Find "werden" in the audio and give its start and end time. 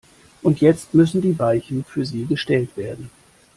2.75-3.11